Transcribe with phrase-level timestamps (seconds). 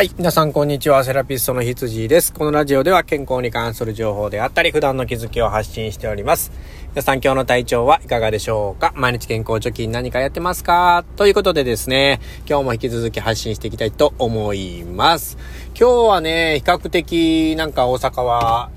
[0.00, 0.10] はい。
[0.16, 1.04] 皆さん、こんにちは。
[1.04, 2.32] セラピストの羊です。
[2.32, 6.52] このラジオでは健康に関する情報であったり、普段の気づきを発信しております。
[6.92, 8.94] 皆さん、今日の体調はいかがでしょうか？
[8.96, 11.04] 毎日健康貯金何かやってますか？
[11.16, 12.18] ということでですね、
[12.48, 15.36] 今日も引き続き発信していきたいと思います。
[15.78, 18.70] 今日はね、比較的なんか大阪は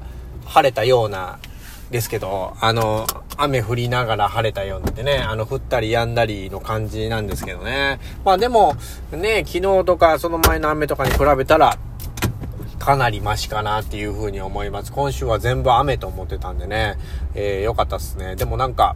[0.44, 1.40] 晴れたような
[1.92, 3.06] ですけど、あの、
[3.38, 8.00] 雨降りながら晴れたようなんでね、あの、降ったり止んだりの感じなんですけどね。
[8.26, 8.76] まあでも、
[9.12, 11.78] ね、昨日とかその前の雨とかに比べたら、
[12.80, 14.92] かなりマシかなっていう風に思います。
[14.92, 16.98] 今週は全部雨と思ってたんでね、
[17.34, 18.36] えー、よかったっすね。
[18.36, 18.96] でもなんか、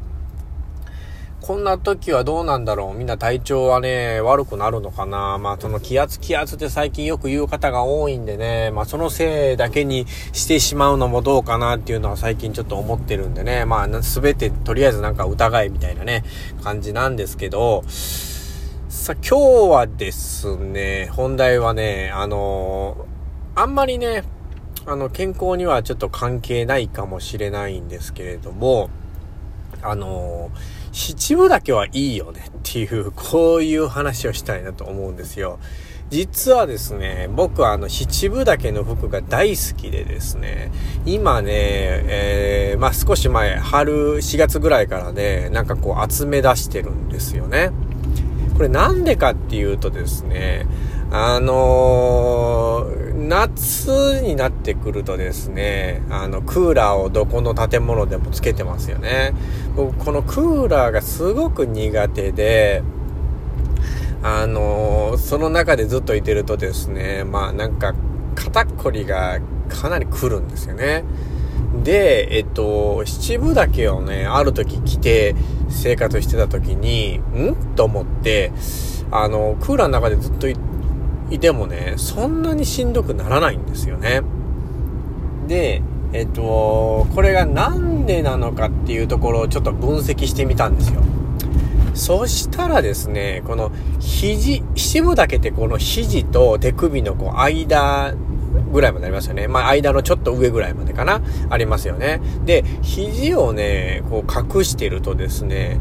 [1.40, 2.98] こんな時はどうなんだろう？
[2.98, 5.38] みんな体調はね、悪くなるのかな？
[5.38, 16.24] まあその気圧気圧って最近よく言う方が多いんでね、まあそのせいだけにしてしまうのもどうかなっていうのは最近ちょっと思ってるんでね、まあすべてとりあえずなんか疑いみたいなね、
[16.64, 19.38] 感じなんですけど、さ今日
[19.70, 23.06] はですね、本題はね、あの
[23.56, 24.24] あんまりね、
[24.86, 28.90] あの健康にはちょっと関係ないかもしれないんですけれども、
[29.82, 35.60] あのー七分だけはいいよねっていう、こういう話をしたいなと思うんですよ。
[36.10, 40.72] 実はですね、僕はあの七分丈の服が大好きでですね、
[41.06, 47.72] 今ね、えー、まあ少し前、春4月ぐらいからね、なんかこう集め出してるんですよね。
[48.56, 50.66] これなんでかっていうとですね、
[51.12, 59.34] あのー、夏になってくるとですね、あの、クーラーをどこの建物でもつけてますよね。
[59.76, 62.84] 僕、このクーラーがすごく苦手で、
[64.24, 67.94] あのー、その中でずっといてるとですね、まあなんか、
[68.36, 71.04] 肩こりがかなり来るんですよね。
[71.84, 75.36] で、えっと、七分丈をね、ある時着て
[75.70, 77.56] 生活してた時に、ん？
[77.76, 78.52] と思って、
[79.12, 80.56] あの、クーラーの中でずっとい
[81.30, 84.22] いてもね、そんなにしんどくならないんですよね。
[85.48, 85.82] で、
[86.14, 91.02] えっと、これがなんでなのかっていうところをちょっと分析してみたんですよ。
[91.94, 98.14] そしたらですね、この肘、七分だけってこの肘と手首のこう間
[98.72, 99.48] ぐらいまでありますよね。
[99.48, 102.22] まあ間のちょっと上ぐらいまでかなありますよね。
[102.46, 105.80] で、肘をね、こう隠してるとですね、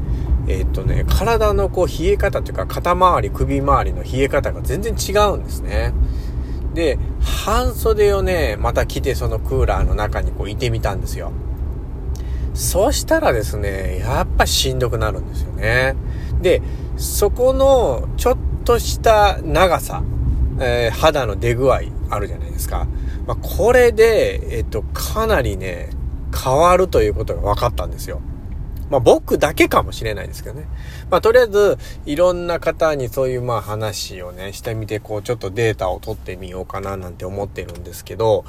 [0.48, 5.92] え、っとね、体のこう冷え方というか肩周り、首周りの冷え方が全然違うんですね。
[6.74, 11.32] で、半袖をね、また着てそのクーラーの中にこういてみたんですよ。
[12.54, 15.94] そうしたらですね、やっぱしんどくなるんですよね。
[16.40, 16.62] で、
[16.96, 20.02] そこのちょっとした長さ、
[20.60, 22.86] えー、肌の出具合あるじゃないですか。
[23.26, 25.90] まあ、これで、えっと、かなりね、
[26.34, 28.20] 変わるということが分かったんですよ。
[28.90, 30.66] まあ僕だけかもしれないですけどね。
[31.10, 38.44] まあとりあえず、いろんな方にそういうまあ話をね、してみて、こうちょっとデータを取ってみようかななんて思ってるんですけど、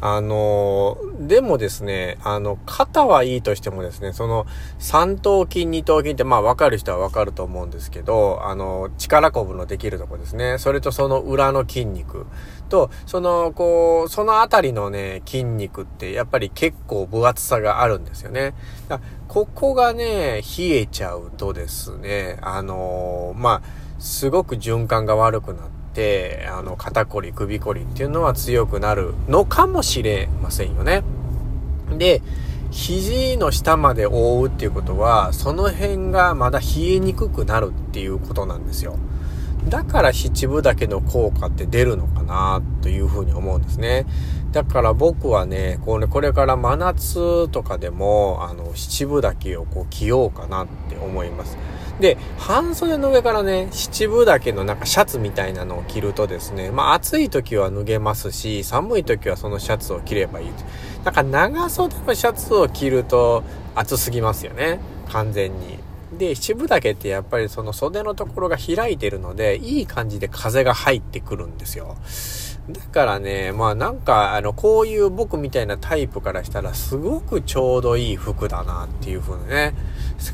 [0.00, 4.46] あの、でもですね、あの、肩はいいとしてもですね、その
[4.78, 10.58] 三頭筋、二頭筋ってまあ分かる人は分かると思うんですけど、あの、力こぶのできるとこですね。
[10.58, 12.26] それとその裏の筋肉
[12.68, 18.54] と、その、こう、そのあたりのね、筋肉ってやっぱり結構分厚さがあるんですよね。
[19.28, 25.75] ここがね、冷えちゃうとですね、あの、まあ、すごく循環が悪くなって、
[26.48, 31.02] あの、肩こり、首こりっていうのは強くなるのかもしれませんよね。
[31.96, 32.22] で、
[32.70, 38.98] 肘の下まで覆うっていうことは、その辺がまだ冷えにくくなるっていうことなんですよ。
[39.68, 44.06] だから七分丈の効果って出るのかなというふうに思うんですね。
[44.52, 51.58] だから僕はね、これこれから真夏とかでも、あの、七分丈をこう着ようかなって思います。
[52.00, 60.46] で、半袖の上からね、七分丈のなんかシャツみたいなのを着るとですね、まあ暑い時は脱げますし、寒い時はそのシャツを着ればいい。
[61.04, 63.42] なんか長袖のシャツを着ると
[63.74, 64.78] 暑すぎますよね。
[65.10, 65.85] 完全に。
[66.12, 71.96] で、七分丈ってやっぱりその袖のところが開いてるので、いい感じで風が入ってくるんですよ。
[72.68, 79.74] だからね、まあなんか、あの、こういう僕みたいなタイプからしたら、すごくちょうどいい服だなっていう風にね、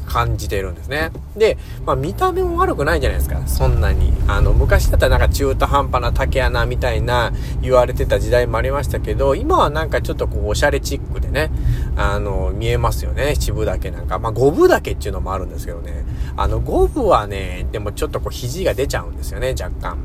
[0.07, 1.11] 感じてるんですね。
[1.37, 4.13] で、まあ見た目も悪くないじゃないですか、そんなに。
[4.27, 11.51] あの、昔だったらなんか中途半端な竹穴みたいな言われてた時代もありましたけど、今はなんかちょっとこう、おしゃれチックでね、
[11.97, 14.19] あの、見えますよね、七分だけなんか。
[14.19, 16.05] まあ五分だけっていうのもあるんですけどね。
[16.37, 19.99] あの、五分はね、でもちょっとこう、肘が出ちゃうんですよね、若干。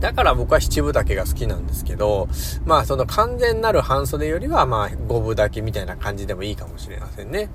[0.00, 2.28] だから僕は七分丈が好きなんですけど、
[2.64, 7.48] まあその完全なる半袖よりはまあ五分丈みたいな感じでもいいかもしれませんね。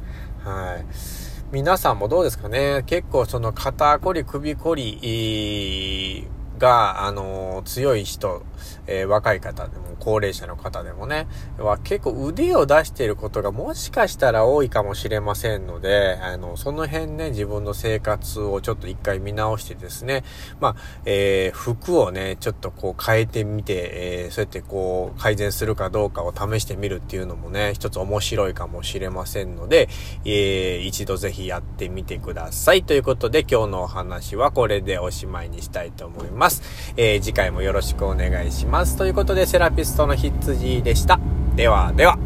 [0.44, 0.86] はい。
[1.52, 2.84] 皆さんもどうですかね？
[2.86, 6.28] 結構その肩こり、首こり
[6.58, 8.44] が、あの、強い人、
[8.88, 11.28] えー、若い方で、高齢者の方でもね、
[11.60, 20.24] は結構腕を出していることがもしかしたら多いかもしれませんので、あの、その辺ね、自分の生活をちょっと一回見直してですね、
[20.60, 20.76] まあ、
[21.06, 29.88] えー、服をね、ちょっとこう変えてみて、えー、そうやってこう改善するかどうかを試してみるっていうのもね、一つ面白いかもしれませんので、
[30.26, 32.84] えー、一度ぜひやってみてください。
[32.84, 36.64] ということで今日のお話はこれでおしまいにしたいと思います。
[36.98, 38.98] えー、次回もよろしくお願いします。
[38.98, 41.20] ということで、セラピスストの羊でした。
[41.56, 42.18] ではでは。